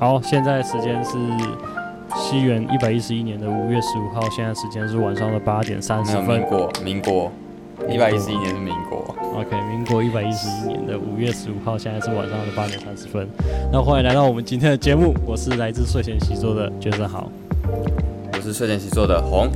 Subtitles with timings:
[0.00, 1.18] 好，现在时间是
[2.16, 6.38] 西元一百一十一年的五月十五号，现在时间是晚上的八点三十分。
[6.38, 7.32] 民国，民国，
[7.88, 9.12] 一百一十一年是民国。
[9.34, 13.26] OK，民国一百一十一年的五月十五号，现在是晚上的八点三十分。
[13.72, 17.28] 那欢迎来到我们今天的节目，我是来自睡前习作的觉得好，
[18.32, 19.48] 我是睡前习作的红。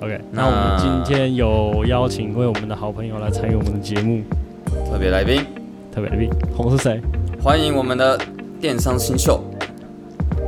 [0.00, 4.22] OK，那，那我们今天有邀请一位我们的好朋友来参与我们的节目，
[4.90, 5.42] 特别来宾，
[5.90, 7.00] 特别来宾，红是谁？
[7.42, 8.20] 欢迎我们的
[8.60, 9.42] 电商新秀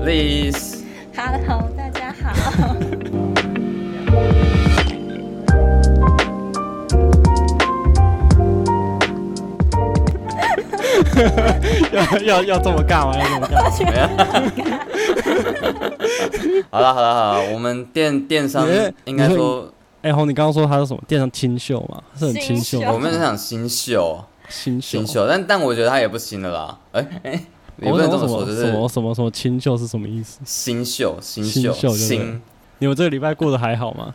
[0.00, 0.78] ，Liz。
[1.16, 2.76] Hello，大家好。
[11.92, 13.16] 要要要这么尬吗？
[13.18, 13.58] 要这么尬？
[16.70, 18.66] 好了好了好了，我们电电商
[19.04, 21.02] 应该说，哎、欸、红，你刚刚说他是什么？
[21.08, 22.80] 电商清秀嘛，是很清秀。
[22.92, 26.78] 我们是讲新秀，新秀，新秀，但但我觉得他也不新的啦。
[26.92, 27.42] 哎、欸、哎。
[27.80, 30.40] 你不能这么说，什么什么什么清秀是什么意思？
[30.44, 31.92] 新秀，新秀，新。
[31.96, 32.42] 新
[32.80, 34.14] 你们这个礼拜过得还好吗？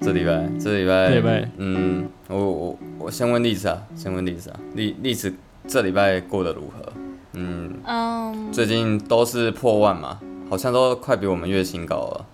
[0.00, 5.32] 这礼拜，这礼拜，这礼拜，嗯，我我我先问丽子啊，先问丽子啊，丽丽子
[5.68, 6.92] 这礼拜过得如何？
[7.34, 12.26] 嗯嗯，最近都是破万嘛，好像都快比我们月薪高了。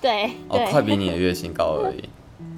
[0.00, 2.08] 对，哦，快比你的月薪高而已。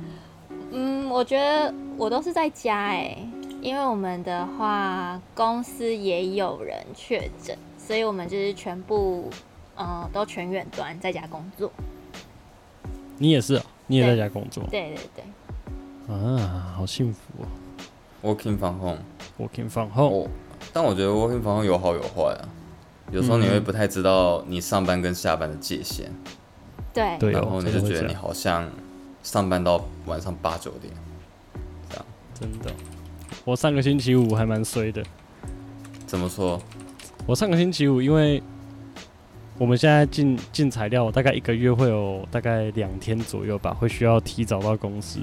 [0.70, 3.28] 嗯，我觉得我都是在家哎、欸。
[3.62, 9.30] 因为我们的话，公司也有人确诊，所以我们就是全部，
[9.76, 11.70] 呃，都全远端在家工作。
[13.18, 13.64] 你也是啊？
[13.86, 14.64] 你也在家工作？
[14.68, 16.12] 对对对。
[16.12, 17.46] 啊，好幸福哦
[18.24, 20.28] ！Working from home，Working from home。
[20.72, 22.42] 但我觉得 Working from home 有好有坏啊。
[23.12, 26.10] 有时候你会不太知道你上班跟下班的界限。
[26.92, 27.16] 对。
[27.30, 28.68] 然后你就觉得你好像
[29.22, 30.92] 上班到晚上八九点，
[31.88, 32.04] 这样。
[32.34, 32.72] 真的。
[33.44, 35.02] 我上个星期五还蛮衰的，
[36.06, 36.60] 怎么说？
[37.26, 38.42] 我上个星期五，因为
[39.58, 45.20] 我们现在进进材料，大概一个月会有大概两天左右吧，会需要提早到公司。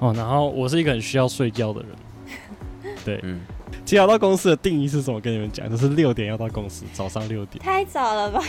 [0.00, 3.40] 哦，然后我是一个很需要睡觉的人， 对，嗯，
[3.86, 5.20] 提早到公司的定义是什么？
[5.20, 7.62] 跟你们讲，就是六点要到公司，早上六点。
[7.62, 8.42] 太早了吧？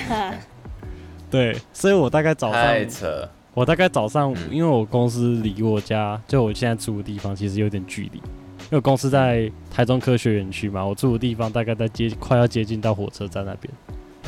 [1.29, 3.29] 对，所以我大概早上，太扯。
[3.53, 8.21] 我大概早上，因为我公司离我家，就我现在住的地方，其实有点距离。
[8.65, 13.73] 因为公司在台中科学园区嘛，我住的地方大概在接快要接近到火车站那边，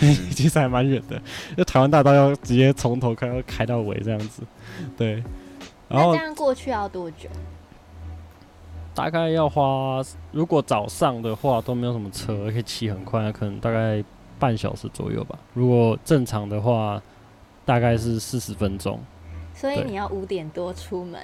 [0.02, 1.20] 嗯、 其实还蛮远的。
[1.58, 4.44] 就台湾大道要直接从头开要开到尾这样子，
[4.96, 5.24] 对。
[5.90, 7.30] 然后这样过去要多久？
[8.94, 14.04] 大概要花，如果早上的话都没有什么车，而且骑很快，可能大概
[14.38, 15.38] 半小时左右吧。
[15.54, 17.02] 如果正常的话，
[17.66, 19.00] 大概是四十分钟。
[19.54, 21.20] 所以你要五点多出门。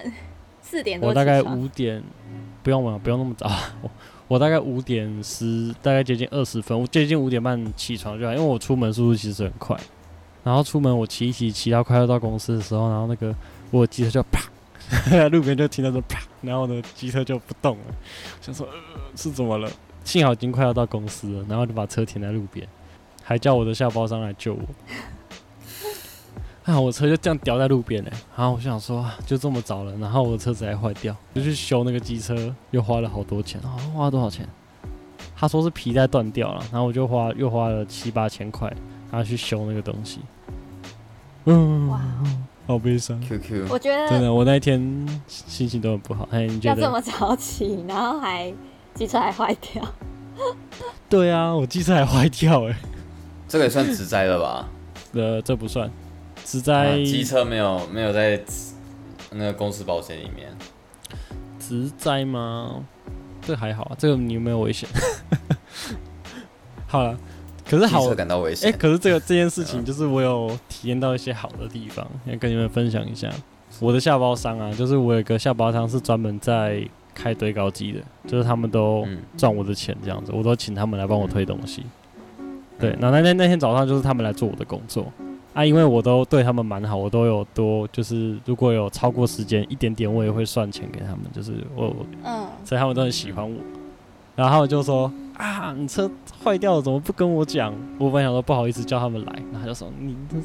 [0.63, 2.01] 四点多，我大概五点，
[2.63, 3.47] 不用了，不用那么早。
[3.83, 3.91] 我
[4.29, 9.77] 我大概五点十，大概接近二十分，我接近五点半起床就好，因为我出门速度其实很快。
[10.43, 13.35] 然后出门我骑一骑，骑到快要到公司的时候，然后那个
[13.69, 14.41] 我机车就啪，
[15.29, 17.83] 路边就听到说啪，然后呢机车就不动了，
[18.41, 18.73] 想说呃
[19.15, 19.69] 是怎么了？
[20.03, 22.67] 幸好已经快要到公司了，然后就把车停在路边，
[23.23, 24.61] 还叫我的下包商来救我。
[26.71, 26.79] 啊！
[26.79, 33.75] 我车就这样掉在路边嘞，然后我想说，就这么早了，然后我的车子还坏掉，就去修那个机车，又花了好多钱啊！
[33.93, 34.47] 花了多少钱？
[35.35, 38.73] 他说是皮带断掉了，然后我就花又花了七八千块，
[39.11, 40.21] 然后去修那个东西。
[41.45, 42.01] 嗯，哇，
[42.65, 43.19] 好悲伤。
[43.19, 44.79] QQ，我觉得真的，我那一天
[45.27, 46.25] 心情都很不好。
[46.31, 46.81] 哎，你觉得？
[46.81, 48.53] 要这么早起，然后还
[48.93, 49.83] 机车还坏掉？
[51.09, 52.75] 对啊，我机车还坏掉哎。
[53.49, 54.69] 这个也算职灾了吧？
[55.11, 55.91] 呃，这不算。
[56.45, 58.39] 是在机车没有没有在
[59.31, 60.49] 那个公司保险里面，
[61.59, 62.83] 只在吗？
[63.41, 64.87] 这还好啊，这个你有没有危险？
[66.87, 67.17] 好了，
[67.67, 68.69] 可是好，感到危险。
[68.69, 73.29] 哎、欸，可是这个 这件事情，就是我有体验到一些好的地方，要跟你们分享一下。
[73.79, 81.83] 我的下包商啊，就是我有一个下包商是专门在开堆高机的，就是他们都赚我的钱这样子，我都请他们来帮我推东西。
[82.79, 85.11] 对，那那天那天早上就是他们来做我的工作。
[85.53, 93.57] 啊，因为我都对他们蛮好，我都有多，就是如果有超过时间一点点，我也会算钱给他们，就是我，嗯，所以他们都很喜欢我。
[94.35, 96.09] 然后就说啊，你车
[96.43, 97.71] 坏掉了，怎么不跟我讲？
[97.99, 100.37] 我本来想说不好意思叫他们来，然后他就说你这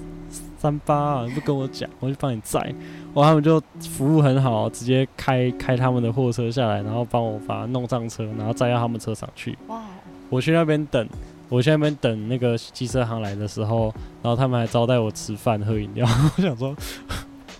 [0.58, 2.60] 三八啊，你不跟我讲，我就帮你载。
[2.60, 9.56] 然后他们就服务很好，直接开开他们的货车下来，然后帮我把它弄上车，然后载到他们车上去。
[9.68, 9.82] 哇，
[10.28, 11.08] 我去那边等。
[11.48, 13.92] 我现在在那边等那个机车行来的时候，
[14.22, 16.06] 然后他们还招待我吃饭喝饮料，
[16.36, 16.74] 我想说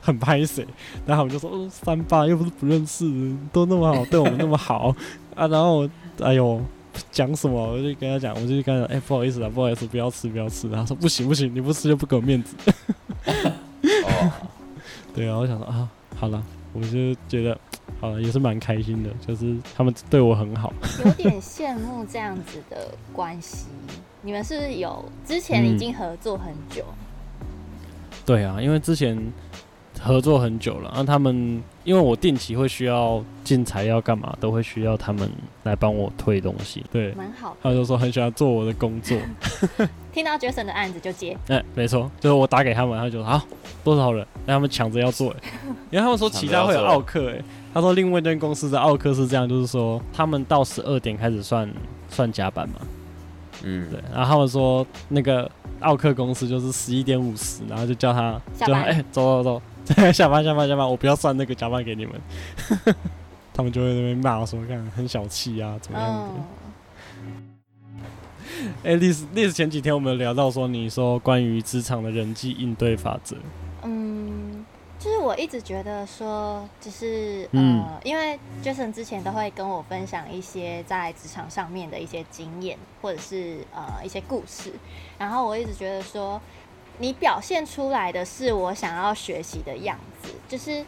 [0.01, 0.67] 很拍谁，
[1.07, 3.05] 然后他们就说：“哦，三八又不是不认识，
[3.53, 4.95] 都那么好，对我们那么好
[5.35, 5.91] 啊。”然后我
[6.21, 6.61] 哎呦，
[7.11, 10.69] 讲什么，我就跟他讲，我就跟他讲，哎、欸，不好意思啊，不好意思，不要吃，不要吃。
[10.69, 12.57] 然后说不行不行，你不吃就不给我面子。
[13.27, 14.33] 哦，
[15.15, 16.43] 对啊，我想说啊，好了，
[16.73, 17.59] 我就觉得
[18.01, 20.73] 好了，也是蛮开心的，就是他们对我很好。
[21.05, 23.67] 有点羡慕这样子的关系，
[24.23, 26.85] 你们是不是有之前已经合作很久？
[27.41, 27.47] 嗯、
[28.25, 29.19] 对啊，因为之前。
[30.01, 35.29] 合作很久了，然后他们因为我定期会需要进材料干嘛，都会需要他们
[35.65, 36.85] 来帮我推东西。
[36.93, 37.57] 对，蛮好。
[37.61, 39.19] 他就说很喜欢做我的工作
[40.15, 41.37] 听到 Jason 的案子就接。
[41.49, 43.45] 哎、欸，没错，就是我打给他们，他就说好
[43.83, 45.35] 多少人，让他们抢着要做。
[45.91, 47.43] 因为他们说其他会有奥客，哎，
[47.79, 51.73] 他说另外一间公司的奥克是这样，就是说他们到十二点开始算
[52.11, 52.75] 算加班嘛。
[53.63, 54.01] 嗯，对。
[54.13, 55.49] 然后他们说那个
[55.79, 59.61] 奥克公司就是十一点五十，然后就叫他，下班，哎、欸，走走
[59.95, 60.13] 走。
[60.13, 62.15] 下班下班下班，我不要算那个加班给你们，
[63.55, 66.25] 他们就会在那边骂我说，看很小气啊，怎么样的？
[68.83, 68.95] 哎、oh.
[68.95, 73.37] 欸，历史历史前几天我们有聊到说，你说关于职场的人际应对法则，
[73.85, 74.28] 嗯，
[74.99, 84.73] 就是我一直觉得说，就是嗯、呃，因为 Jason 之前都会跟我分享一些在职场上面的一些经验，或者是呃一些故事，
[85.19, 86.41] 然后我一直觉得说。
[87.01, 90.85] 你表现出来的是我想要学习的样子，就是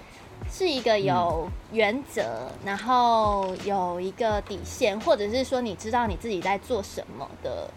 [0.50, 7.70] 是一个有原则，嗯、然后有一个底线，或者是说你知道你自己在做什么的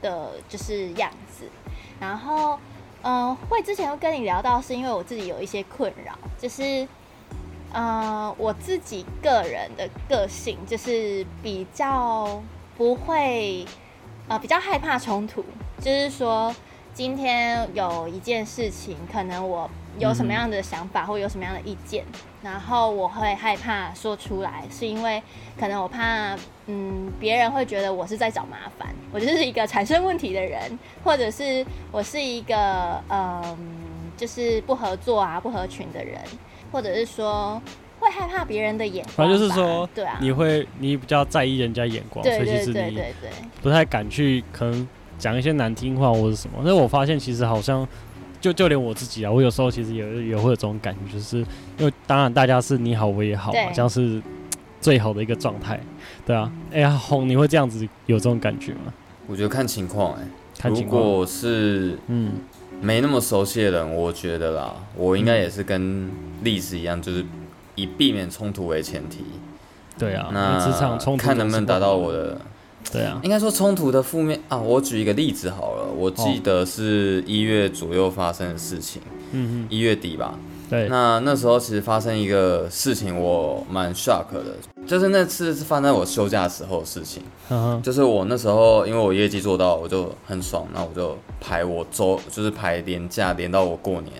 [0.00, 1.44] 的，就是样子。
[1.98, 2.56] 然后，
[3.02, 6.86] 嗯、会之前会跟你聊到，是因为我自己有一些困扰，就是，
[7.72, 12.42] 呃，我自己个人的个性就是比较
[12.76, 13.66] 不会，
[14.28, 15.44] 呃，比较害怕冲突，
[15.80, 16.54] 就是说。
[16.94, 22.04] 今天有一件事情，可能我有什么样的想法，或有什么样的意见，
[22.42, 25.22] 然后我会害怕说出来，是因为
[25.58, 26.36] 可能我怕，
[26.66, 33.56] 嗯，别人会觉得我是在找麻烦，我就是一个产生问题的人，或者是我是一个，嗯，
[34.16, 36.18] 就是不合作啊、不合群的人，
[36.70, 37.60] 或者是说
[38.00, 43.30] 会害怕别人的眼光，反正就是说，对啊，你会你比较在意人家眼光，对对对对对，
[43.60, 44.88] 不太敢去可能。
[45.18, 47.86] 讲一些难听话或者什么，但我发现其实好像
[48.42, 51.38] 就就连我自己啊，我有时候其实也也会有这种感觉，就是
[51.78, 54.20] 因为当然大家是你好我也好嘛，这样是
[54.80, 55.80] 最好的一个状态，
[56.26, 56.50] 对啊。
[56.72, 58.92] 哎呀，红，你会这样子有这种感觉吗？
[59.28, 60.22] 我觉得看情况哎、
[60.64, 62.32] 欸，如果是嗯
[62.80, 66.10] 没那么熟悉的人，我觉得啦，我应该也是跟
[66.42, 67.24] 历史一样，就是
[67.76, 69.24] 以避免冲突为前提。
[69.96, 72.40] 对啊，那职场冲突看能不能达到我的。
[72.90, 79.00] 对啊，应该说冲突的负面啊，我举一个例子好了，我记得是一月左右发生的事情，
[79.32, 80.38] 嗯嗯，一月底吧。
[80.68, 84.56] 对，那那时候其实发生一个事情，我蛮 shock 的，
[84.86, 94.12] 就是那次是发生在我休假时候的事情，嗯哼，就是我那时候因为我业绩做到，我就很爽，那我就排我周，就是排连假连到我过年，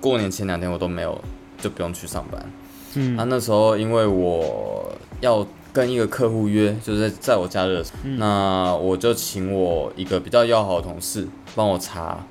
[0.00, 1.20] 过年前两天我都没有，
[1.60, 2.52] 就不用去上班，
[2.94, 5.46] 嗯，那那时候因为我要。
[5.72, 12.24] 跟一个客户约，就是在在我假日的时候，嗯、那我就请我一个比较要好的同事帮我查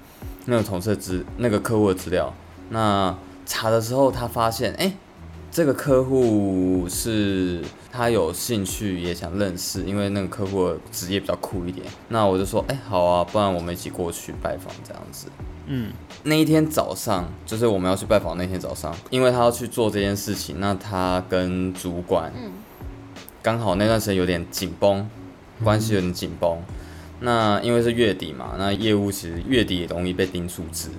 [0.45, 2.33] 那个同事资，那个客户的资料。
[2.69, 3.15] 那
[3.45, 4.93] 查的时候，他发现，哎、欸，
[5.49, 11.87] 这个客户是他有兴趣也想认识，因为那个客户的职业比较酷一点。
[12.09, 15.27] 那我就说，哎、欸，好啊，不然我们一起过去拜访这样子。
[15.67, 15.91] 嗯，
[16.23, 22.51] 那一天早上，就是我们要去拜访那天早上，因为他要去做这件事情，那他跟主管，嗯。
[23.41, 25.09] 刚好那段时间有点紧绷，
[25.63, 26.57] 关系有点紧绷。
[26.57, 26.75] 嗯、
[27.21, 30.91] 那因为是月底嘛，那业务其实月底也容易被盯数字。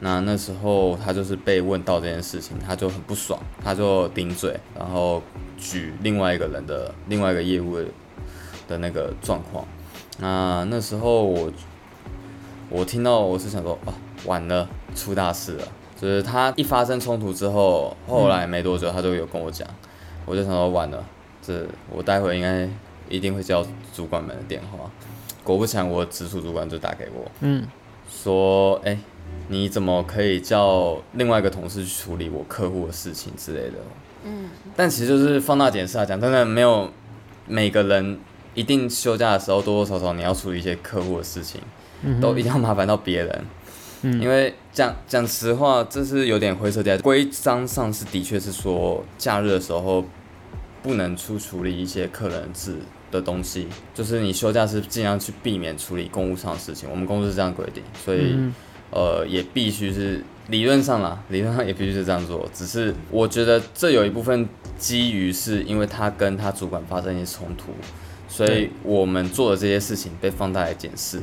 [0.00, 5.22] 那那时候他就是被问到这件事情，他就很不爽，他就顶嘴，然后
[5.56, 7.84] 举另外一个人的另外一个业务的，
[8.66, 9.64] 的那个状况。
[10.18, 11.52] 那那时候我
[12.68, 13.94] 我听到我是想说，啊，
[14.26, 15.68] 完了，出大事了。
[16.00, 19.74] 就是他一发生冲突之后，后来没多久他就有跟我讲，嗯、
[20.26, 21.04] 我就想说完了。
[21.42, 22.68] 这我待会应该
[23.08, 24.88] 一定会叫主管们的电话，
[25.42, 27.66] 果不其然，我直属主管就打给我，嗯，
[28.08, 28.96] 说，哎，
[29.48, 33.78] 你怎么可以叫另外一个同事去处理我客户的事情之类的，
[34.24, 36.88] 嗯，但其实就是放大检视来讲，真的没有
[37.46, 38.18] 每个人
[38.54, 41.60] 一定休假的时候多多少少你要处理一些客户的事情，
[42.02, 43.44] 嗯，都一定要麻烦到别人，
[44.02, 50.04] 嗯，因为讲讲实话，这是有点灰色地带，规章上是的确是说假日的时候。
[50.82, 52.76] 不能出处理一些客人制
[53.10, 56.88] 的东西，就是你休假是尽量去避免处理公务上的事情。
[56.90, 58.54] 我们公司是这样规定，所以、嗯、
[58.90, 62.48] 呃也必须是理论上啦，理论上也必须是这样做。
[62.52, 67.72] 只是我觉得这有一部分基于是因为他跟他主管发生一些冲突，
[68.28, 71.20] 所以我们做的这些事情被放大来检视，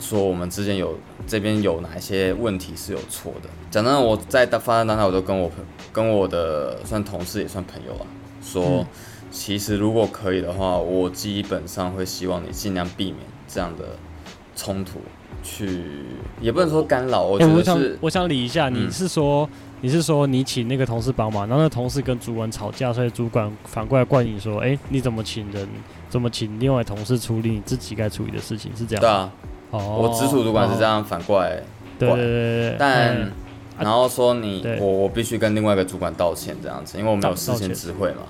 [0.00, 3.48] 说我们之间有这边有哪一些问题是有错的。
[3.70, 5.50] 讲真的，我在发生当下，我都跟我
[5.92, 8.06] 跟我的算同事也算朋友啊，
[8.52, 8.86] 说、嗯、
[9.30, 13.84] 其实如果可以的话，我基本上会希望你尽量避免这样的
[14.56, 15.00] 冲突。
[15.42, 15.80] 去
[16.38, 25.66] 也不能说干扰，我觉得是、欸、我想我想理一下，你是说、嗯、你是说你请那个同事帮忙，然后那同事跟主管吵架，所以主管反过来怪你说，哎、欸，你怎么请人，
[26.10, 29.00] 怎么请另外同事处理你自己该处理的事情，是这样？
[29.00, 29.32] 对啊，
[29.70, 31.56] 哦，我直属主管是这样反过来
[31.98, 33.32] 怪，对对对对，但、嗯、
[33.78, 38.24] 然后说你我我必须跟另外一个主管道歉这样子，因为我没有事先知会嘛。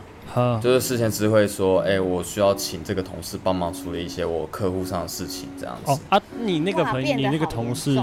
[0.63, 5.91] 就是事前知会说，哎、欸，我需要请这个同事帮忙处理一些我客户上的事情，这样子。
[5.91, 8.01] 哦啊，你那个朋友，你那个同事，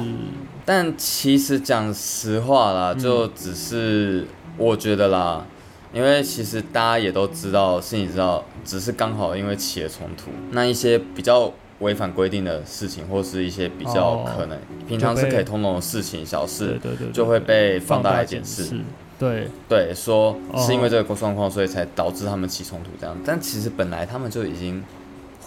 [0.65, 4.25] 但其实讲实话啦，就只是
[4.57, 5.45] 我觉得啦，
[5.93, 16.77] 嗯、因为其实大家也都知道，是你知道，只是刚好因为起了冲突，那一些比较违反规定的事情，或是一些比较可能平常是可以通融的事情、小事，
[17.13, 18.81] 就会被放大来检视。
[19.19, 23.17] 对对，说是因为这个状况，所以才导致他们起冲突这样。
[23.25, 24.83] 但其实本来他们就已经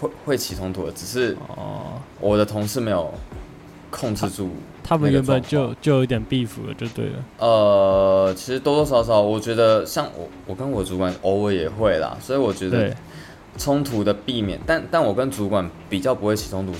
[0.00, 3.14] 会会起冲突了，只是哦，我的同事没有
[3.88, 4.50] 控制住
[4.82, 7.24] 他，他们原本就就有一点 beef 了，就对了。
[7.38, 12.92] 呃，其实多多少少，我觉得像我我跟我主管偶尔也会啦，所以我觉得
[13.56, 16.72] 冲突的避免，但但我跟主管比较不会起冲突，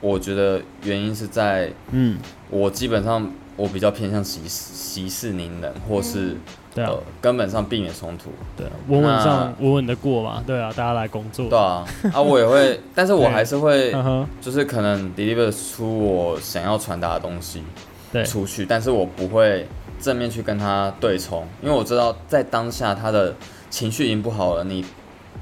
[0.00, 2.16] 我觉得原因是在嗯，
[2.48, 3.28] 我基本上。
[3.58, 6.36] 我比较偏向息息事宁人，或是
[6.74, 11.84] 对啊，根本上避免冲突，对啊，稳稳上稳稳的过嘛，对啊，大家来工作，对啊，
[12.14, 13.92] 啊，我也会， 但是我还是会，
[14.40, 17.64] 就是可能 deliver 出我想要传达的东西，
[18.12, 19.66] 对，出去，但是我不会
[20.00, 23.34] 正面去跟他对冲，因为我知道在当下他的
[23.68, 24.84] 情绪已经不好了，你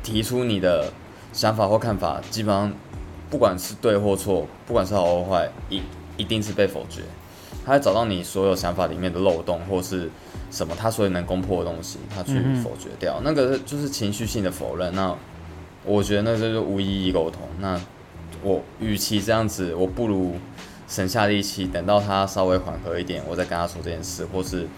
[0.02, 0.90] 提出你的
[1.34, 2.72] 想法或看法，基本上
[3.28, 5.82] 不管是对或错，不管是好或坏，一
[6.16, 7.02] 一定是被否决。
[7.66, 10.08] 他会找到你所有想法里面的漏洞，或是
[10.52, 13.16] 什么他所以能攻破的东西，他去否决掉。
[13.18, 14.94] 嗯、那个就是情绪性的否认。
[14.94, 15.12] 那
[15.84, 17.42] 我觉得那就是无意义沟通。
[17.58, 17.80] 那
[18.44, 20.36] 我与其这样子，我不如
[20.86, 24.68] 省下力气，等到他稍微缓和一点，我再跟他说这件事，或是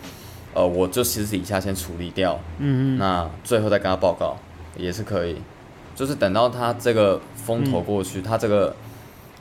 [0.54, 2.40] 呃，我就其实底下先处理掉。
[2.57, 2.99] 嗯嗯。
[2.99, 4.35] 那最后再跟他报告
[4.78, 5.37] 也是可以，
[5.95, 8.75] 就是等到他这个风头过去，嗯、他这个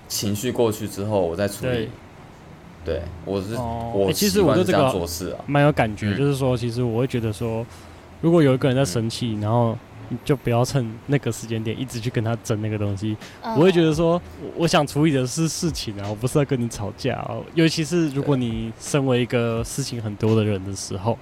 [0.10, 1.90] 情绪过去之后，我再处理。
[2.88, 5.06] 对，我是、哦、我、欸、其实我对这个
[5.46, 7.66] 蛮有感觉，嗯、就是说，其实我会觉得说，
[8.22, 9.78] 如果有一个人在生气，嗯、然后
[10.08, 13.18] 你就不要趁那个时间点一直去跟他争那个东西。
[13.42, 14.22] 嗯、我会觉得说，
[14.56, 17.44] 我想处理的是事情啊，我不是在跟你吵架哦。
[17.56, 21.20] 尤其是如果你身为一个事情很多的人的时候，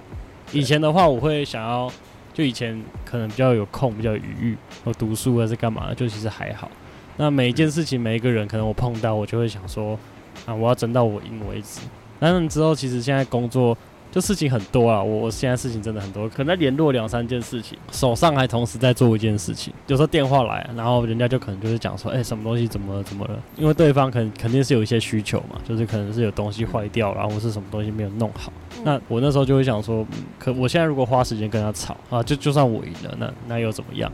[0.52, 1.90] 以前的话，我会想要，
[2.32, 6.70] 就以前可能比较有空，比较有余裕，我读书还是干嘛，就其实还好。
[7.16, 9.98] 那每一件事情，每一个人，可能我碰到，我就会想说。
[10.44, 10.54] 啊！
[10.54, 11.80] 我要争到我赢为止。
[12.18, 13.76] 那之后其实现在工作
[14.10, 19.74] 就事情很多啊，我我现在事情真的很多，可能在联络两三件事情，手上还同时在做一件事情。
[19.88, 23.38] 有时候电话来，然后人家就可能就是讲说，哎、欸，什么东西怎么怎么了？
[23.58, 28.50] 因为对方肯肯定是有一些需求嘛，就是可能是有东西坏掉，然后或是什么东西没有弄好。
[28.82, 34.10] 那我那时候就会想说，嗯、可我现在如果花时间跟他吵啊，就就算我赢了，那那又怎么样？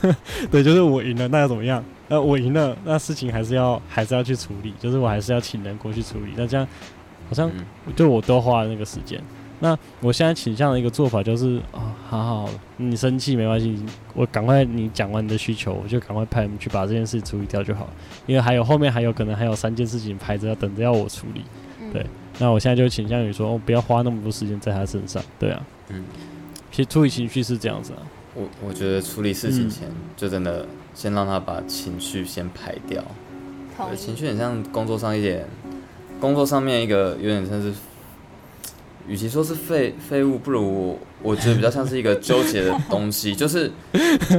[0.50, 1.82] 对，就是我赢了，那又怎么样？
[2.08, 6.32] 呃，我赢了，那事情还是要还是要去处理，就是我还是要请人过去处理。
[6.36, 6.66] 那这样
[7.28, 7.50] 好像
[7.96, 9.20] 对我多花了那个时间。
[9.58, 13.82] 那我现在倾向的一个做法就是，啊、哦，好好好，你生气没关系，
[14.14, 17.88] 我赶快你讲完你的需求，我就赶快派人去把这件事处理掉就好。
[18.26, 21.42] 因为还有后面还有可能还有三件事情排着要等着要我处理。
[21.92, 22.04] 对，
[22.38, 25.20] 那我现在就倾向于说，哦不要花那么多时间在他身上。
[25.38, 26.04] 对啊，嗯，
[26.70, 28.02] 其实处理情绪是这样子啊。
[28.34, 30.64] 我我觉得处理事情前就真的。
[30.96, 33.04] 先让他把情绪先排掉，
[33.76, 35.46] 对，情绪很像工作上一点，
[36.18, 37.70] 工作上面一个有点像是，
[39.06, 43.70] 与其说是废废物，不如我觉得比较像是一个纠结的东西， 就是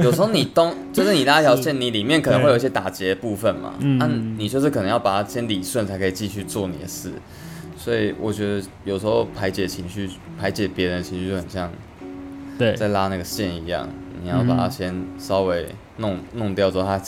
[0.02, 7.12] 有时候你东，就是你拉一条线，你里面可能会有一些打结的部分嘛，那、啊、你就是可能要把它先理顺，才可以继续做你的事，
[7.76, 11.70] 所以我觉得有时候排解情绪，排解别人的情绪就很像，
[12.58, 13.88] 对，在拉那个线一样，
[14.20, 15.64] 你要把它先稍微。
[15.98, 17.00] 弄弄掉之后，他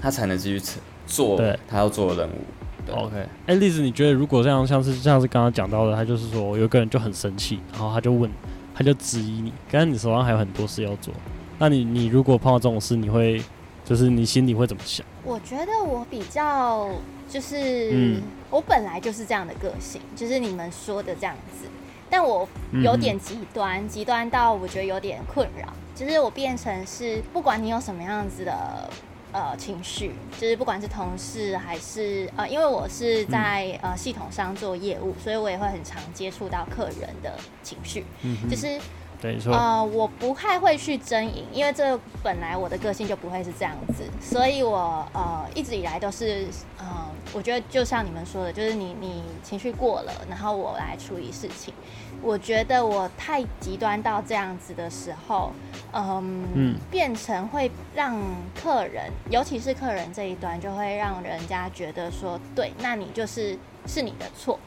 [0.00, 2.40] 他才能继续做他要做的任务。
[2.86, 3.14] 对 OK，
[3.46, 8.30] 哎，例子，你觉得如果这样像是像是刚刚讲到的，他就是说有个人就很生气，然后他就问，
[8.74, 11.12] 他就质疑你，刚刚你手上还有很多事要做，
[11.58, 13.42] 那你你如果碰到这种事，你会
[13.84, 15.04] 就是你心里会怎么想？
[15.22, 16.88] 我觉得我比较
[17.28, 21.66] 就是，嗯、我本来就是这样的个性，就是你们说的这样子，
[22.08, 22.48] 但我
[22.82, 25.70] 有点极端，极、嗯、端到我觉得有点困扰。
[26.00, 28.88] 就是我变成是，不管你有什么样子的
[29.32, 38.80] 呃情绪，就是不管是同事还是呃，因为我是在、嗯、呃系统上做业务，所以我也会很常接触到客人的情绪，嗯、就是。
[39.22, 46.46] 没错，呃，我不太会去争赢，因为这本来我的个性就不会是这样子，所以我呃一直以来都是，
[46.78, 46.86] 呃，
[47.34, 51.74] 我觉得就像你们说的，就是你你情绪过了，然后我来处理事情。
[52.22, 55.52] 我觉得我太极端到这样子的时候，
[55.92, 58.18] 嗯，嗯变成会让
[58.54, 64.58] 客人，尤其是客人这一端，就会让人家觉得说，对，那你就是是你的错，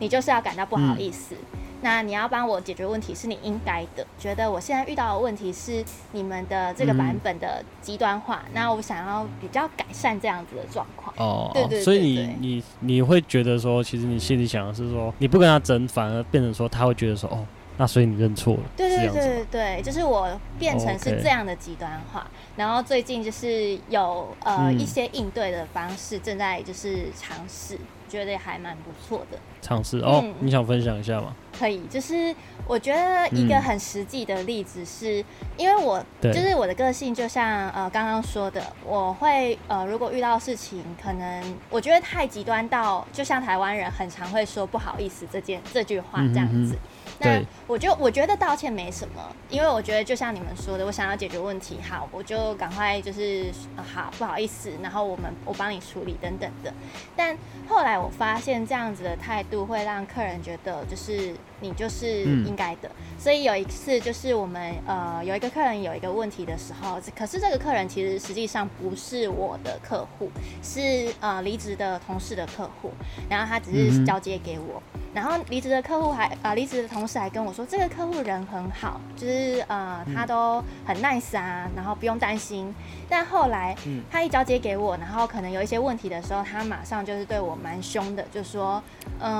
[0.00, 1.34] 你就是要感到不好意思。
[1.52, 4.06] 嗯那你要帮我解决问题是你应该的。
[4.18, 11.14] 觉得我现在遇到的问题是你们的这个版本的极端化，嗯、那我想要比较改善这样子的状况。
[11.18, 11.84] 哦，对，对对对。
[11.84, 17.46] 所以你你你会觉得说，其实你心里想的是说，你不跟他争，反而变成说他会觉得说，哦，
[17.78, 18.60] 那所以你认错了。
[18.76, 20.28] 对对对对对，就是我
[20.58, 22.26] 变成是这样的极端化。
[22.56, 27.78] 然后最近就是有呃、嗯、一些应对的方式正在就是尝试。
[28.08, 31.34] 觉得还蛮不错的尝试哦，嗯、你想分享一下吗？
[31.58, 32.32] 可以，就是
[32.64, 35.24] 我觉得一个很实际的例子是，嗯、
[35.56, 46.74] 因为我就是我的个性，就像呃刚刚说的，我会呃如果遇到事情，可能我觉得太极端到，就像台湾人很常会说不好意思这件这句话这样子。
[46.74, 46.78] 嗯
[47.18, 56.72] 那我就我觉得道歉没什么，因为我觉得就像你们说的，我想要解决问题，好，我就赶快就是好，不好意思，然后我们我帮你处理等等的。
[57.16, 57.36] 但
[57.68, 62.88] 后来我发现这样子的态度会让客人觉得就是你就是应该的。
[62.88, 70.30] 嗯、所以有一次就是我们呃有一个客人有一个问题的时候，可是这个客人其实实际上不是我的客户，
[70.62, 72.90] 是呃离职的同事的客户，
[73.28, 74.82] 然后他只是交接给我。
[74.94, 82.70] 嗯然后离职的客户还啊，离职的同事还跟我说，这个客户人很好，就是呃，他都很 nice 啊，然后不用担心。
[83.08, 83.74] 但后来
[84.10, 88.82] 他一交接给我，然后可能有一些问题的时候，他马上就是对我蛮凶的，就说，
[89.20, 89.32] 嗯、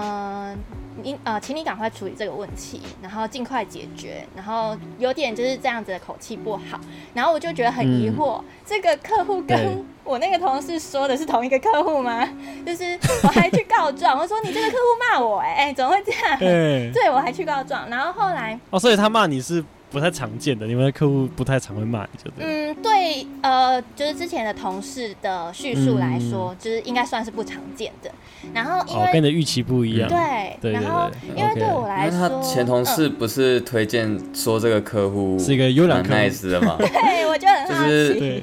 [0.49, 0.57] 呃，
[1.03, 6.79] 你呃，请你赶快处理这个问题，然后尽快解决，然后有点就是这样子的口气不好。
[7.13, 9.85] 然后我就觉得很疑惑，嗯、这个客户跟。
[10.07, 12.25] 我那个同事说的是同一个客户吗？
[12.65, 16.39] 就是我还去告状，我说你这个客户骂我、欸，哎，怎么会这样？
[16.39, 19.65] 对、对，我还去告状，然后后来哦，所以他骂你是
[19.97, 22.45] 不太常见的，你们的客户不太常会骂你，就对。
[22.45, 28.11] 嗯，对，呃，就是之前的同事的叙述来说，嗯、就是应该算是不常见的。
[28.53, 36.77] 然后因为、哦、跟你的预期不一样，对，对，然后因为对我来说，他前同事不是推荐说这个客户是一个优良 nice 的吗？
[36.77, 37.91] 对，我觉得很好奇。
[37.91, 38.43] 就是对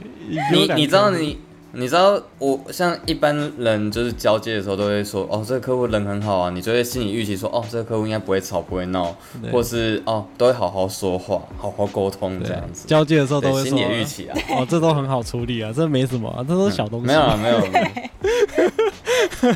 [0.52, 1.38] 你你知道你。
[1.76, 9.16] 你知道我像一般人就是交接的时候都会说哦，这个客户人很好啊，你就会心里预期说哦，这个客户应该不会吵不会闹，
[9.52, 12.88] 或是哦都会好好说话，好好沟通这样子。
[12.88, 17.08] 交接的时候都会说心理预期啊，哦这都很好处理啊，这没什么啊，这都是小东西。
[17.08, 17.60] 没有啊，没有，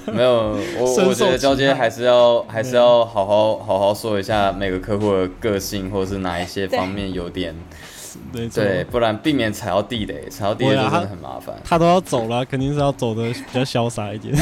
[0.11, 7.53] 没有，我我觉得交接还是要还是要好好好好说一下每个客户的个性或者是哪一些方面有点。
[8.53, 11.55] 对，不然避免踩到地雷，踩到地雷就真的很麻烦。
[11.63, 14.35] 他都要走了，肯定是要走的比较潇洒一点，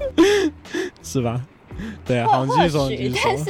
[1.02, 1.40] 是吧？
[2.04, 3.20] 对啊，好，继续说，继续说。
[3.24, 3.44] 但是，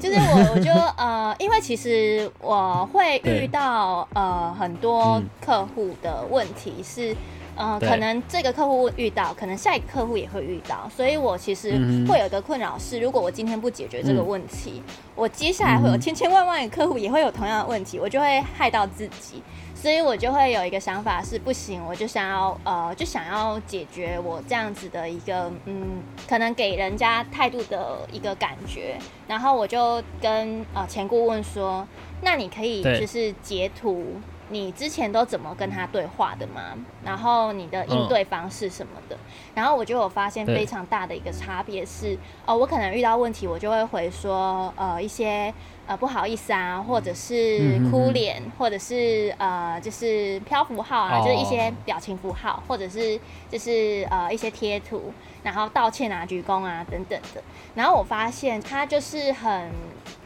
[0.00, 7.16] 就是我，我就呃，因为其实我会遇到呃很多客户的问题是。
[7.60, 11.72] 嗯、呃，可能这个客户遇到，可能下一个客户也会遇到，所以我其实
[12.08, 19.42] 会有一个困扰是，如果我今天不解决这个问题，嗯、我接下来会有千千万万的客户也会有同样的问题，我就会害到自己，
[19.74, 28.96] 所以我就会有一个想法是，不行，我就想要呃，就想要解决我这样子的一个嗯，可能给人家态度的一个感觉，
[29.28, 31.86] 然后我就跟呃前顾问说，
[32.22, 34.06] 那你可以就是截图。
[34.50, 36.76] 你之前都怎么跟他对话的吗？
[37.04, 39.14] 然后你的应对方式什么的？
[39.14, 39.18] 嗯、
[39.54, 45.54] 然后我就有发现非常大的一个差别是，哦，我可能遇到问题，我就会回说，呃，一些
[45.86, 55.12] 呃不好意思啊，或者是哭脸，或者是呃就是漂浮号啊，哦、就是一些表情符号，或者是就是呃一些贴图，
[55.44, 57.42] 然后道歉啊、鞠躬啊等等的。
[57.76, 59.70] 然后我发现他就是很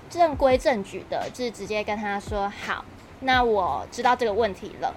[0.09, 2.83] 正规正矩的，就是直接跟他说好。
[3.25, 4.95] 那我知道这个问题了，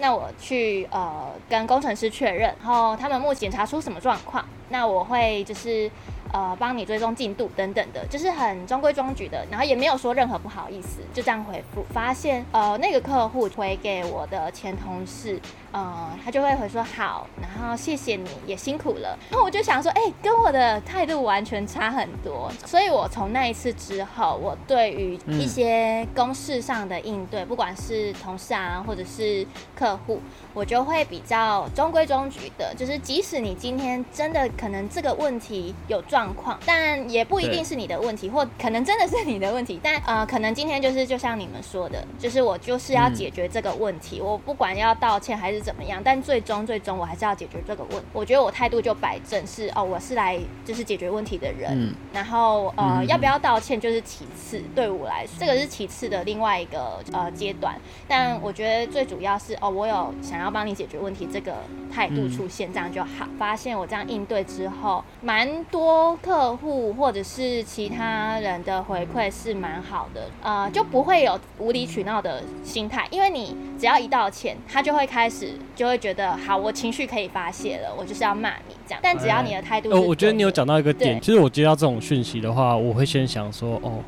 [0.00, 5.90] 那我去呃跟工程师确认，然后他们目前查出什么状况，那我会就是
[6.32, 11.84] 呃帮你追踪进度等等的，就是很中规中矩的，然后也没有说任何不好意思，就这样回复。
[11.94, 15.40] 发现呃那个客户推给我的前同事，
[15.72, 19.18] 呃他就会回说好，然后谢谢你也辛苦了。
[19.30, 22.50] 然后我就想说，哎、欸，跟我的态度完全差很多。
[22.66, 30.20] 所以我从那一次之后，我对于一些公事上的应对，不管是同事啊，或者是客户，
[30.52, 48.06] 我就会比较中规中矩的，就是即使你今天真的可能这个问题有状况，但也不一定是你的问题，或可能真的是你的问题，但呃，可能今天就是就像你们说的，就是我就是要解决这个问题，我不管要道歉还是怎么样，但最终最终我还是要解决这个问题。
[48.12, 57.76] 我觉得我态度就摆正，是哦，我是来就是解决问题的人，然后呃，要不要道歉就是其次，对我来说这个是其次的另外一个呃阶段，
[58.08, 60.40] 但我觉得最主要是哦，我有想。
[60.40, 61.54] 要帮你解决问题，这个
[61.92, 63.28] 态度出现，这样就好。
[63.38, 73.06] 发现我这样应对之后，蛮多客户或者是其他人的回馈是蛮好的，呃，就不会有无理取闹的心态。
[73.10, 79.00] 因为你只要一道歉，他就会开始就会觉得，好，我情绪可以发泄了，我就是要骂你这样。
[79.02, 84.02] 但只要你的态度，哦，我觉得你有讲到一个点，其实我接到这种讯息的话，我会先想说，哦。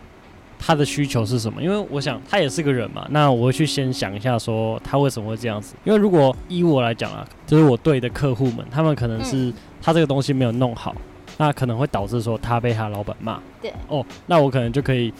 [0.64, 1.60] 他的需求是什么？
[1.60, 5.74] 因为我想他也是个人嘛，那我会去先想一下，说他为什么会这样子。
[5.82, 10.94] 因为如果依我来讲啊，就是我对的客户们，他们可能是他这个东西没有弄好，
[11.36, 13.40] 那可能会导致说他被他老板骂。
[13.60, 15.12] 对哦，那我可能就可以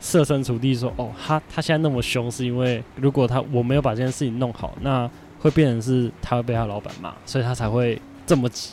[0.00, 5.10] 设身处地说，哦，他他现在那么凶，是因为如果他我没有把这件事情弄好，那
[5.44, 8.70] 会变成是他会被他老板骂，所以他才会这么急，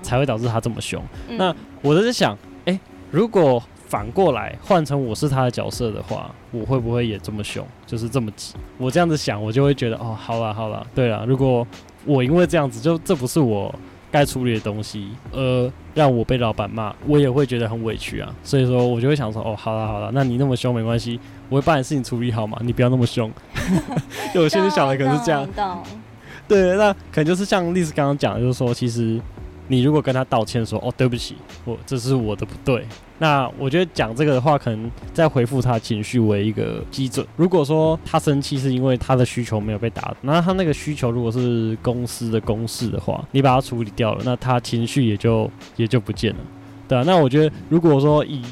[0.00, 1.02] 才会导致他这么凶。
[1.28, 2.32] 那我在想，
[2.64, 8.54] 哎、欸，如果反过来换成我是他的角色的话，我会不会也这么凶，就是这么急？
[8.78, 11.66] 我这样子想，我就会觉得哦，好了好了，对了，如果
[12.06, 13.72] 我因为这样子，就这不是我
[14.10, 18.34] 该处理的东西，呃，让我被老板骂，我也会觉得很委屈啊。
[18.42, 23.30] 所以说，我就会想说，哦，好了好了，那你那么凶没关系，我会把你事情处理好嘛，你不要那么凶。
[24.32, 25.46] 就我现在想的可能是这样，
[26.48, 29.20] 对，那可能就是像丽丝刚刚讲的，就是说，其实。
[29.68, 32.86] 你如果跟他道歉说哦，对不起，我这是我的不对，
[33.18, 37.26] 那我觉得讲这个的话，可能在回复他情绪为一个基准。
[37.34, 46.40] 如果说他生气是因为他的需求没有被打，那他那个需求如果是公司的公事的话，你把它处理掉了，那他情绪也就也就不见了，
[46.86, 47.02] 对啊。
[47.04, 48.42] 那我觉得如果说以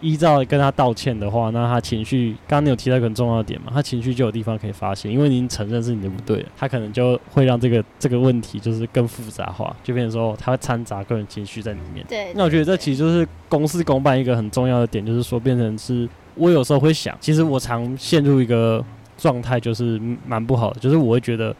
[0.00, 3.72] 依照跟他道歉的话，那他情绪，刚刚你有提到一个很重要的点嘛？
[3.74, 12.04] 他情绪就有地方可以发泄，因为你承认是你的不对，他可能就会让这个 这个问题就是更复杂化，就变成说他会掺杂个人情绪在里面。
[12.08, 12.32] 对。
[12.34, 18.84] 那我觉得这其实就是公事公办一个很重要的点，就是说变成是，我有时候会想，其实我常陷入一个
[19.16, 21.54] 状态，就是蛮不好的，就是我会觉得。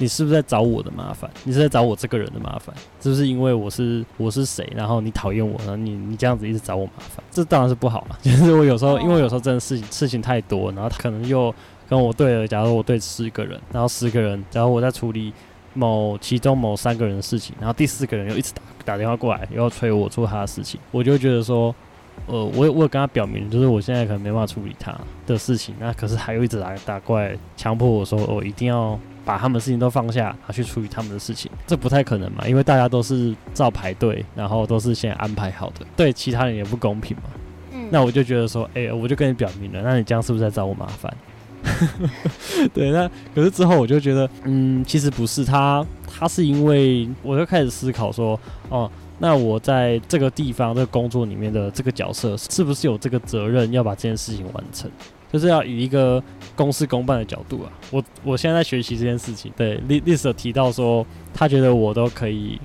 [0.00, 1.28] 你是不是在找我的麻烦？
[1.42, 2.74] 你是在找我这个人的麻烦？
[3.00, 4.66] 是不是因为我是我是谁？
[4.74, 8.16] 然后你讨厌我，然后你你这样子一直找我麻烦，这当然是不好嘛。
[8.22, 11.52] 就是我有时候，因为有时候真的事情事情太多，然后他可能又
[11.88, 15.32] 跟我对了，假如我对十个人，然后十个人，然后我在处理
[15.74, 21.74] 某其中某三个人的事情，然后第四个人又一直打打电话过来，又要催我做他的事情，我就觉得说，
[22.26, 28.96] 呃，我我有跟他表明，就是我现在可能没办法处理他的事情，那可是还有一直打打过来，强迫我说我一定要。
[29.28, 32.48] 把他们的事情都放下，他去处理他们的事情，这不太可能嘛？
[32.48, 37.24] 因为大家都是照排队，然后都是先安排好的，对其他人也不公平嘛。
[37.74, 41.14] 嗯，那我就觉得说，哎、欸，我就跟你表明了，那你这样是不是在找我麻烦？
[42.72, 54.90] 对，那可是之后我就觉得，嗯，其实不是他，他是因为我就开始思考说，哦，那我在这个地方这个工作里面的这个角色，是不是有这个责任要把这件事情完成？
[55.32, 56.22] 就是要以一个
[56.56, 59.52] 公事公办的角度啊，我我现在在学习这件事情。
[59.56, 62.60] 对，历历史提到说，他觉得我都可以，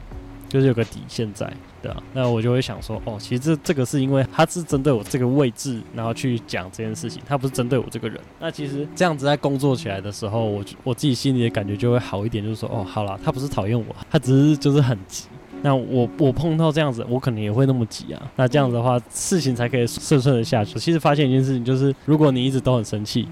[0.47, 8.19] 就是有个底线在，对啊，那我就会想说，哦，其实这这个是因为他是针对我这个位置，然后去讲这件事情，他不是针对我这个人。
[8.39, 15.26] 那其实这样子在工作起来的时候，我我自己心里的感觉就会好一点，就是说，哦，好啦，他不是讨厌我，他只是就是很急。
[15.63, 18.21] 那我我碰到这样子，我可能也会那么急啊。
[18.36, 20.78] 那这样子的话，事情才可以顺顺的下去。
[20.78, 23.28] 其实发现一件事情，就是如果你一直都很生气，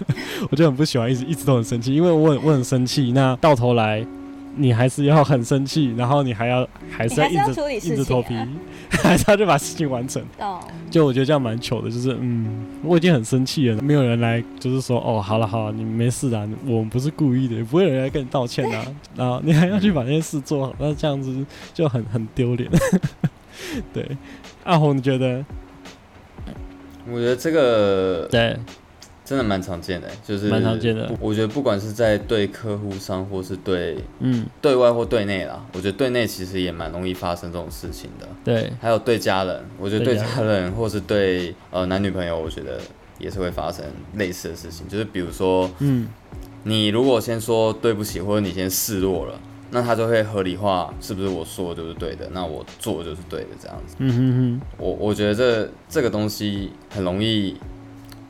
[0.50, 4.06] 我就很不喜欢一直一直都很生气，因为我很我很生气，那到头来。
[4.56, 8.34] 你还是要很生气，然后你还要还是要硬着硬着头皮，
[8.90, 10.22] 还是要去把事情完成。
[10.38, 10.60] Oh.
[10.90, 18.84] 就我觉得这样蛮糗的，就是嗯，我已经很生气了，没有人来就是说哦，好了好了，你没事啊，我们不是故意的，也不会有人来跟你道歉啊。
[19.16, 22.68] 然后你还要去把那件事做好，那这样子就很很丢脸。
[23.94, 24.04] 对，
[24.64, 25.44] 阿红你觉得？
[27.10, 28.56] 我觉得这个对。
[29.30, 31.08] 真的蛮常见的，就是蛮常见的。
[31.20, 38.26] 我觉得不管是在对客户上，或是对嗯对外或对内啦，我觉得对内其实也蛮容易发生这种事情的。
[38.42, 42.80] 对，还有对家人，我觉得对家人或是对呃男女朋友，我觉得
[43.20, 43.84] 也是会发生
[44.16, 44.88] 类似的事情。
[44.88, 46.08] 就是比如说，嗯，
[46.64, 49.40] 你如果先说对不起，或者你先示弱了。
[49.72, 52.28] 那他就会合理化，是不是我说的就是对的？
[52.32, 53.94] 那我做就是对的，这样子。
[53.98, 54.60] 嗯哼哼。
[54.76, 57.56] 我我觉得这这个东西很容易，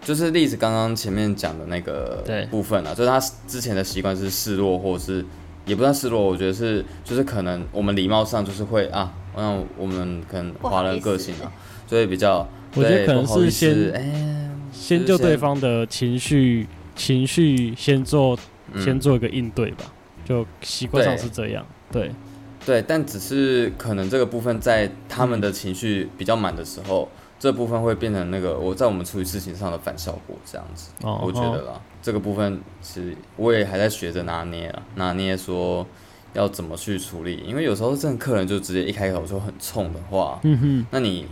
[0.03, 5.25] 就是例子刚刚前面讲的那个部分啊，就是他之前的习惯是示弱，或者是
[5.67, 11.53] 也不算示弱，我觉得是就是可能我们礼貌上就是会啊，那我们可能华人个性啊，
[11.87, 18.39] 所以比较我觉得可能是先哎，欸、先就对方的情绪情绪先做
[18.77, 19.85] 先做一个应对吧。
[20.23, 22.03] 就习惯上是这样，对，
[22.65, 35.87] 对，对，但只是可能这个部分在他们的情绪比较满的时候，嗯、这部分会变成那个我在我们处理事情上的反效果，这样子，哦、我觉得啦，哦、这个部分是我也还在学着拿捏啊，拿捏说
[36.35, 41.27] 要怎么去处理，因为有时候真的客人就直接一开口就很冲的话，嗯哼，那你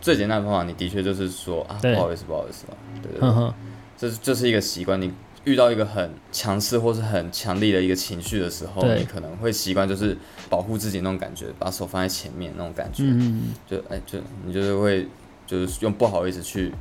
[0.00, 3.54] 最简单的方法，你的确就是说啊，不好意思，不好意思嘛，对对对，嗯、
[3.98, 5.12] 这是这是一个习惯，你。
[5.44, 10.16] 遇到一个很强势或是很强力的一个情绪的时候，你可能会习惯就是
[10.48, 15.08] 保护自己那种感觉，把手放在前面那种感觉，嗯、就哎、欸、就你就是会
[15.46, 16.72] 就是用不好意思去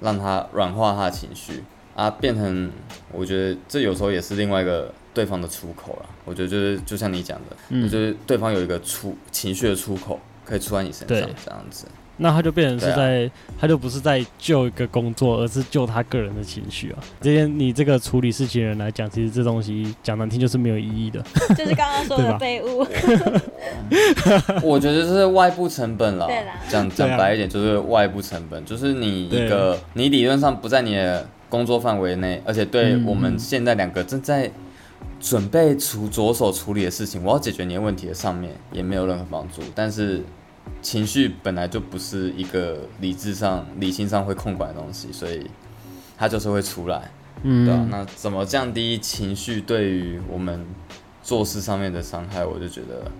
[0.00, 1.64] 让他软化他的情绪
[1.94, 2.70] 啊，变成
[3.12, 6.06] 我觉得这有时候也是另外一个对方的出口了。
[6.24, 11.08] 我觉得就是就像你讲的，嗯、就是对方有一个出情绪的出口可以出在你身上
[11.44, 11.86] 这样子。
[12.18, 13.30] 那他就变成是在，啊、
[13.60, 16.98] 他就不是在救一个工作，而是救他个人的情绪啊。
[17.20, 21.22] 这些你这个处理事情的人来讲，其实这东西讲难听就是没有意义的。
[21.54, 22.86] 就是刚刚说的废物。
[24.62, 26.26] 我觉得是外部成本了。
[26.26, 26.54] 对啦。
[26.70, 34.50] 讲讲白一点，就是外部成本，就是你一个你理论上不在你的工作范围内，而且对我们现在两个正在
[35.20, 40.24] 准备处着手处理的事情，我要解决你的问题的上面也没有任何帮助，但是。
[40.82, 45.50] 情绪本来就不是一个理智上、理性上会控管的东西，所以
[46.16, 47.10] 它就是会出来，
[47.42, 50.64] 嗯，对啊，那怎么降低情绪对于我们
[51.22, 52.44] 做事上面的伤害？
[52.44, 53.10] 我就觉得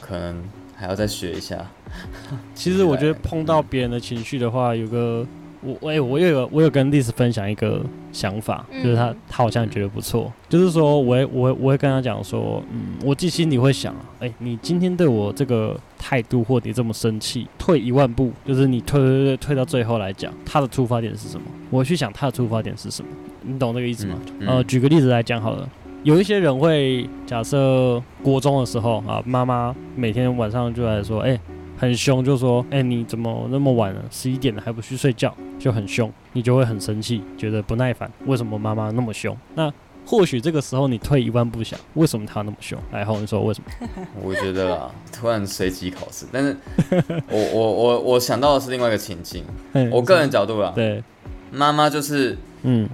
[0.00, 0.42] 可能
[0.74, 1.66] 还要再学一下。
[2.54, 5.26] 其实我觉得碰到别人的情绪的话，有个。
[5.66, 21.44] 我我、欸、我有我有跟丽丝分享一个想法，嗯、就是他他好像觉得不错，就是说我会我会我会跟他讲说，嗯，我自己心里会想，哎、欸，你今天对我这个态度或你这么生气，退一万步，就是你退退退退到最后来讲，他的出发点是什么？
[21.70, 23.08] 我去想他的出发点是什么？
[23.42, 24.14] 你懂这个意思吗？
[24.38, 25.68] 嗯嗯、呃，举个例子来讲好了，
[26.04, 31.40] 有一些人会假设国中的时候啊，妈妈每天晚上就来说，哎、欸。
[31.78, 34.02] 很凶，就说：“哎、欸，你怎么那么晚了？
[34.10, 38.10] 十一点了还不去睡觉？”就很凶，你就会很生气，觉得不耐烦。
[38.26, 39.36] 为什么妈妈那么凶？
[39.54, 39.72] 那
[40.04, 42.78] 或许这个时候你退一万步想，为什么她那么凶？
[42.92, 43.88] 来，后你说为什么？
[44.22, 46.56] 我觉得啦，突然随机考试，但是
[47.28, 49.44] 我我我我想到的是另外一个情境。
[49.90, 51.02] 我个人角度啦，对，
[51.50, 52.88] 妈妈就是，嗯，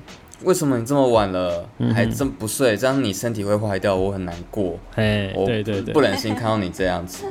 [0.45, 2.77] 为什么你这么晚了还这么不睡？
[2.77, 4.79] 这样你身体会坏掉，我很难过。
[4.95, 7.27] 哎，对对对，不忍心看到你这样子。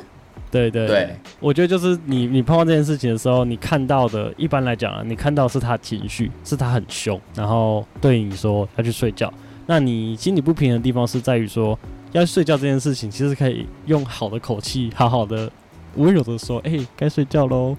[0.52, 9.32] 对对对，我觉得就是你你碰到这件事情的时候，你看到的，一般来讲啊，你看到是他情绪，是他很凶，然后对你说要去睡觉。
[9.64, 11.78] 那你心里不平衡的地方是在于说，
[12.12, 15.50] 要睡觉这件事情，其实可以用好的口气，好好的
[15.96, 17.74] 温柔的说，哎、欸，该睡觉喽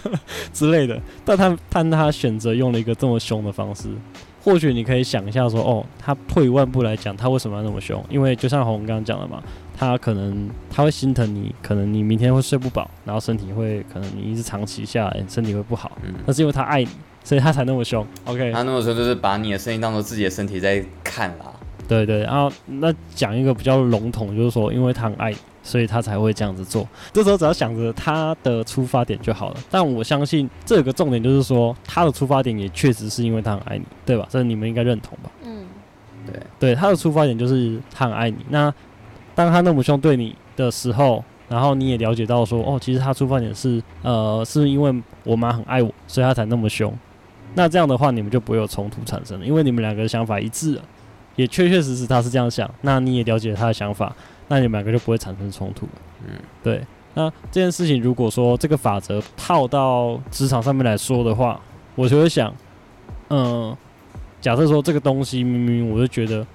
[0.54, 0.98] 之类的。
[1.24, 3.88] 但他但他选择用了一个这么凶的方式。
[4.44, 8.04] 或许你可以想一下说，哦，他退一万步来讲，他为什么要那么凶？
[8.10, 9.42] 因为就像红刚刚讲的嘛，
[9.74, 15.96] 他可能他会心疼你，可能你明天会睡不饱，然后身体会可能你一直长期下来，身体会不好。
[16.02, 16.88] 嗯，那是因为他爱你，
[17.24, 18.06] 所以他才那么凶。
[18.26, 21.46] OK，他那么凶就是把你的身体当做自己的身体在看啦。
[21.88, 25.36] 对对，然后那讲一个比较笼统，就是说，因为他很爱你。
[25.66, 26.86] 所以他才会这样子做。
[27.10, 29.56] 这时候只要想着他的出发点就好了。
[29.70, 34.28] 但我相信这有个重点，就是说他的出发点也确实是因为他很爱你，对吧？
[34.28, 35.30] 这你们应该认同吧？
[35.42, 35.64] 嗯，
[36.26, 38.36] 对对，他的出发点就是他很爱你。
[38.50, 38.70] 那
[39.34, 44.94] 当他那么凶对你的时候，然后你也了解到说，哦，其实他出发点是呃，是因为
[45.24, 46.92] 我妈很爱我，所以他才那么凶。
[47.54, 50.82] 那这样的话，你们就不会有冲突产生了，因为你们两个的想法一致了，
[51.36, 52.68] 也确确实实他是这样想。
[52.82, 54.14] 那你也了解他的想法。
[54.48, 55.88] 那你们两个就不会产生冲突。
[56.26, 56.84] 嗯，对。
[57.14, 61.60] 那这件事情，如果说这个法则套到职场上面来说的话，
[61.94, 62.52] 我就会想，
[63.30, 63.74] 嗯，
[64.40, 66.46] 假设说这个东西明明我就觉得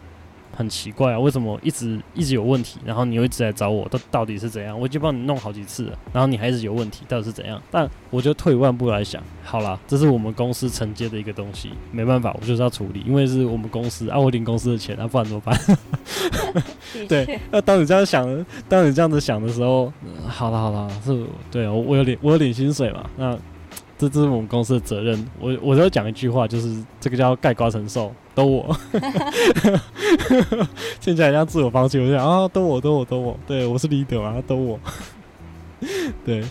[0.60, 4.78] 很奇怪啊，为什么一直一直有问题，然后你又一直来找我，到到底是怎样？
[4.78, 7.62] 我已经帮你弄好几次了，然后你还是有问题，到底是怎样？
[7.72, 15.58] 但我就退一万步来想，好啦，这是我们公司承接的一个东西，没办法，我就是要处理，因为是我们公司啊，我领公司的钱，那、啊、不然怎么办？
[17.08, 23.40] 对，那当你这样想，当你这样子想的时候，嗯、好了好了，是，对我我有领我有领薪水嘛，那。
[23.98, 28.78] 这这是我们公司的责任，我我就讲一句话，就是这个叫盖瓜承受，都我，
[31.02, 34.80] 现在像自我放弃，我就想啊，逗我逗我逗我，对我是 leader 啊，逗我，
[36.26, 36.42] 对，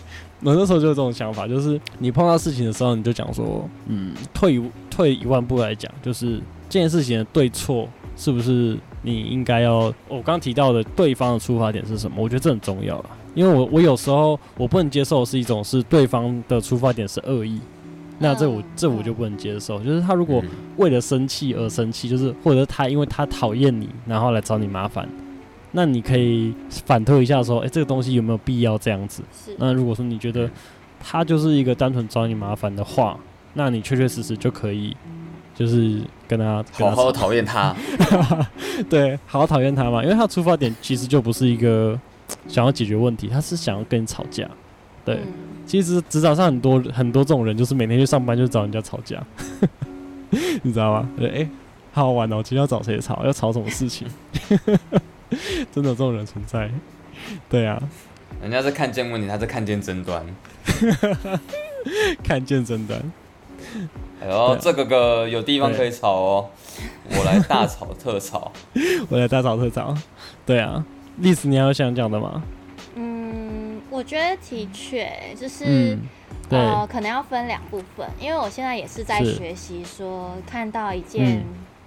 [0.43, 6.37] 我 那时候就有这种想法，就是你碰到事情的时候，你就讲说，嗯，退一退一万步来讲，就是
[6.69, 12.17] 这件事情的对错是不是你应该要，我刚刚提到的对方的出发点是什么？
[12.21, 13.05] 我觉得这很重要啊。
[13.35, 17.59] 因为我我有时候我不能接受的是一种是对方的出发点是恶意，
[18.19, 19.79] 那这我这我就不能接受。
[19.79, 20.43] 就是他如果
[20.77, 25.07] 为了生气而生气，就是或者他因为他讨厌你，然后来找你麻烦，
[25.71, 26.53] 那你可以
[26.85, 29.23] 反推一下说，诶，这个东西有没有必要这样子？
[29.57, 30.49] 那如果说你觉得
[30.99, 33.17] 他就是一个单纯找你麻烦的话，
[33.53, 34.95] 那你确确实实就可以
[35.55, 37.75] 就是跟他，跟他好好讨厌他，
[38.89, 41.99] 对，好好讨厌他嘛，因为他出发点其实就不是一个。
[42.47, 44.47] 想要解决问题，他是想要跟你吵架。
[45.05, 45.27] 对，嗯、
[45.65, 49.23] 其实职场上很多很多这种人，就是每天去上班就找人家吵架，
[50.63, 51.09] 你知道吗？
[51.17, 51.49] 对，哎、欸，
[51.91, 52.41] 好好玩哦！
[52.43, 53.23] 今天要找谁吵？
[53.25, 54.07] 要吵什么事情？
[55.71, 56.69] 真的有这种人存在？
[57.49, 57.81] 对啊，
[58.41, 60.25] 人家是看见问题，他是看见争端，
[62.23, 62.99] 看见争端。
[64.21, 66.49] 哎呦，啊、这个个有地方可以吵哦，
[67.11, 68.51] 我来大吵特吵，
[69.09, 69.95] 我来大吵特吵。
[70.45, 70.85] 对啊。
[71.21, 72.41] 历史，你还有想讲的吗？
[73.99, 76.01] 嗯，我觉得的确就是，嗯、
[76.49, 81.43] 呃，可能要分两部分，因为我现在也是在学习，说看到一件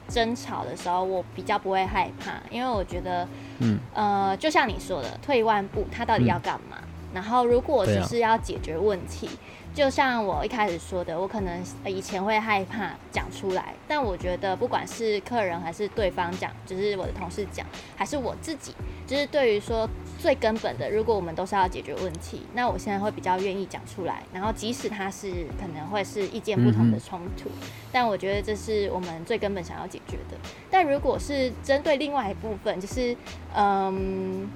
[0.09, 3.27] 争吵的时候，我比较不会害怕，因为我觉得，
[3.61, 6.77] 嗯，呃，就像你说的，退一万步，他到底要干嘛？
[6.83, 9.29] 嗯、然后，如果只是要解决问题。
[9.75, 18.75] 就像我一开始说的，我可能以前会害怕讲出来，但我觉得不管是客人还是对方讲，就是我的同事讲，还是我自己，
[19.07, 30.37] 就是对于说最根本的，如果我们都是要解决问题，那我现在会比较愿意讲出来，然后即使他是可能会是意见不同的冲突，嗯、但我觉得这是我们最根本想要解决的。
[30.71, 33.17] 但如果是针对另外一部分，就是
[33.55, 34.51] 嗯。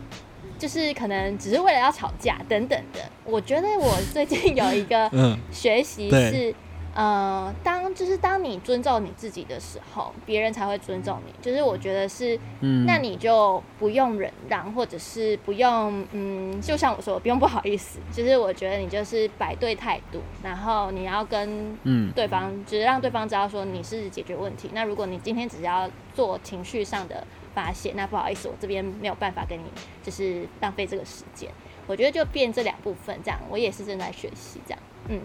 [0.58, 3.00] 就是可能只是为了要吵架等等的。
[3.24, 5.10] 我觉得我最近有一个
[5.52, 6.54] 学习是，
[6.94, 11.32] 呃，当就是当你尊重你自己的时候，别人才会尊重你。
[11.42, 12.38] 就是我觉得是，
[12.86, 17.98] 那你就不用忍让，或者是不用，嗯，就像我说，不用不好意思。
[18.12, 21.76] 就是我觉得你就是摆对态度，然后你要跟
[22.14, 24.70] 对方，就是让对方知道说你是解决问题。
[24.72, 27.22] 那如果你今天只是要做情绪上的。
[27.56, 29.64] 发现，那不好意思，我这边没有办法跟你
[30.04, 31.50] 就是浪费这个时间。
[31.86, 34.82] 我觉得就变这两部分这样，我也是正在学习这样。
[35.08, 35.18] 嗯，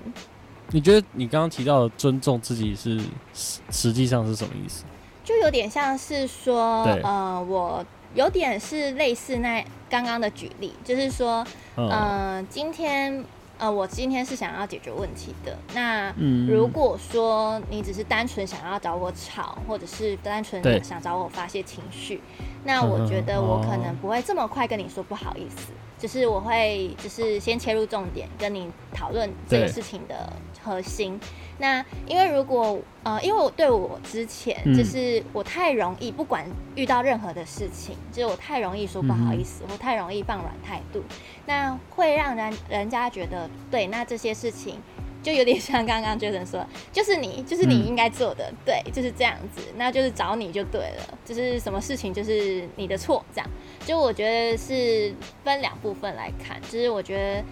[0.69, 2.97] 你觉得你刚刚提到的尊重自己是
[3.33, 4.85] 实实际上是什么意思？
[5.25, 13.25] 就有点像是说，呃，我有点是类似那刚刚的举例，就是说，嗯、呃，今天。
[13.61, 15.55] 呃，我今天是想要解决问题的。
[15.75, 16.11] 那
[16.47, 22.19] 如果说你只是单纯想要找我吵，或者是单纯想找我发泄情绪，
[22.63, 25.71] 那我觉得我可能不会这么快跟你说不好意思。
[25.99, 31.19] 就是我会，就是先切入重点，跟你讨论这个事情的核心。
[31.59, 41.03] 那因为如果呃，因为我对我之前、嗯、就是我太容易，不管遇到任何的事情，就是我太容易说不好意思，或、嗯、太容易放软态度，
[41.45, 44.79] 那会让人人家觉得对，那这些事情。
[45.23, 53.47] 就有点 像刚刚 Jason 说，就是你，就是你应该做的，嗯、对，就是这样子，那就是找你就对了，就是什么事情就是你的错，这样。
[53.85, 57.43] 就我觉得是分两部分来看，就是我觉得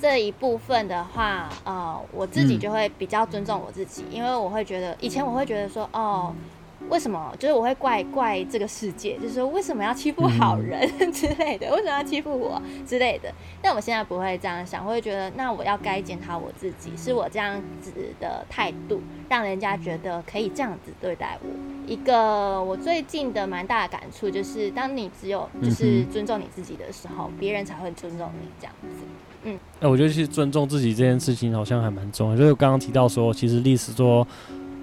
[0.00, 6.34] 这一部分的话，呃，我自己就会比较尊重我自己，因为我会觉得以前我会觉得说，哦。
[6.88, 7.34] 为什么？
[7.36, 13.32] 就是我会怪怪这个世界，就是说为什么要欺负好人之类的，为什么要欺负我之类的。
[13.60, 21.48] 但我现在不会这样想，我会觉得那我要该检讨我自己，是我这样子的态度，让人家觉得可以这样子对待我。
[21.90, 29.04] 一个我最近的蛮大的感触就是，当你只有就是尊重你自己的时候，别人才会尊重你这样子。
[29.46, 32.36] 嗯，哎，我觉得其实尊重自己这件事情好像还蛮重要。
[32.36, 34.26] 就是刚刚提到说，其实历史说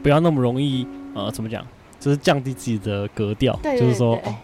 [0.02, 1.64] 不要那么容易，呃，怎么讲？
[2.00, 4.36] 就是降低自己的格调，对对对，就是说，哦，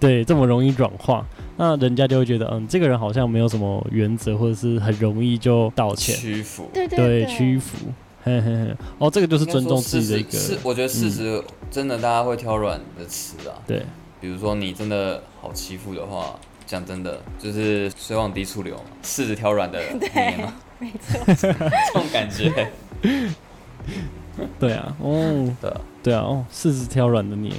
[0.00, 1.24] 对，这么容易软化，
[1.56, 7.86] 那人家就会觉得，嗯，这个人好像没有什么原则，或者是很容易就道歉、屈服，对对对，屈服，
[8.24, 10.32] 嘿嘿嘿，哦，这个就是尊重自己的一个。
[10.32, 13.84] 是，我觉得事实真的大家会挑软的词啊，对，
[14.20, 16.34] 比如说你真的好欺负的话，
[16.66, 21.52] 讲真的，就是水往低处流嘛，柿子挑软的捏嘛，没错，这
[21.92, 22.70] 种感觉。
[24.58, 27.52] 对啊，哦，对啊，对啊，哦，柿子挑软的捏，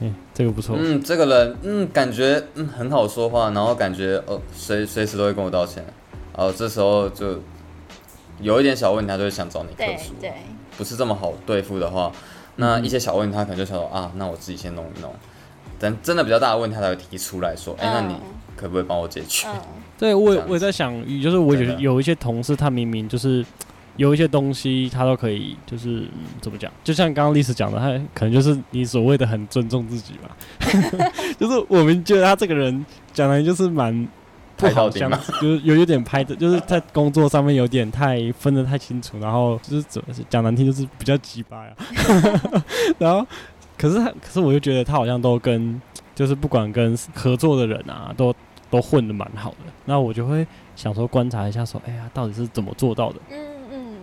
[0.00, 0.76] 嗯，这个不错。
[0.78, 5.82] 嗯，这个人，嗯，感觉嗯很好说话，然后感觉哦，随随时都会跟我道歉，
[6.36, 7.40] 然后这时候就
[8.40, 10.12] 有一点小问题，他就会想找你客诉。
[10.20, 10.32] 对，对，
[10.76, 12.12] 不是这么好对付的话，
[12.56, 15.14] 那一些小问题他可能就想说啊，那我自己先弄一弄。
[15.78, 18.16] 等真的比较大的问题，他才会提出来说，哎、欸，那你
[18.58, 19.46] 可不可以帮我解决？
[19.48, 19.60] 嗯、
[19.96, 20.92] 对我也我也在想，
[21.22, 23.44] 就是我觉得有一些同事，他明明就是。
[23.96, 26.08] 有一些东西他都可以，就是、嗯、
[26.40, 26.70] 怎么讲？
[26.84, 30.36] 就像刚刚历史讲的，他可能就是你所谓的很尊重自己吧。
[31.36, 34.06] 就是我们觉得他这个人讲来就是蛮
[34.56, 41.72] 不好相处，就是有有点拍的，就是在工作上面有点太分得太清楚，然后就是怎么讲难听，就是比较鸡巴呀。
[42.98, 43.26] 然后，
[43.76, 45.82] 可是他，可是我就觉得他好像都跟，
[46.14, 48.32] 就是不管跟合作的人啊，都
[48.70, 49.56] 都混的蛮好的。
[49.84, 50.46] 那我就会
[50.76, 53.16] 想说观察一下，说，哎呀，到底是怎么做到的？
[53.30, 53.38] 嗯
[53.70, 53.96] 嗯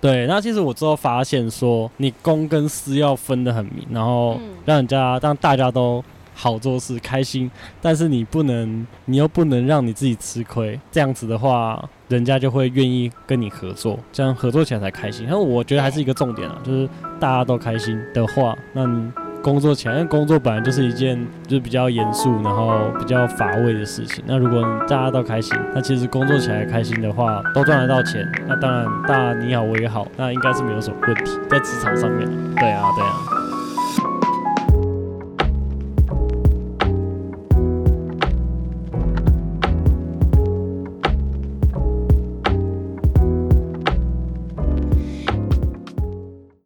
[0.00, 6.04] 对，那其实我之后发现说，你公跟私要分得很明，然后让人家让大家都
[6.34, 7.50] 好做事开心，
[7.80, 15.26] 但是你不能，你又不能让你自己吃亏，这样子的话，人家就会愿意跟你合作，这样合作起来才开心。
[15.26, 19.10] 然后我觉得还是一个重点啊，就是大家都开心的话，那你。
[19.46, 21.16] 工作起来，因工作本来就是一件
[21.46, 24.24] 就是比较严肃，然后比较乏味的事情。
[24.26, 28.28] 那如果大家都开心，那其实工作起来开心的话，都赚得到钱。
[28.48, 32.28] 那当然，大家你好我也好，那应该是没有什么问题在职场上面。
[32.56, 33.14] 对啊，对啊。